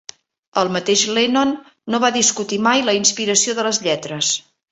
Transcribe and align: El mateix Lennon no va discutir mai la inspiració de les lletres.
El 0.61 0.69
mateix 0.75 1.03
Lennon 1.17 1.51
no 1.95 1.99
va 2.05 2.11
discutir 2.17 2.59
mai 2.71 2.83
la 2.87 2.97
inspiració 3.03 3.57
de 3.61 3.69
les 3.71 3.83
lletres. 3.89 4.35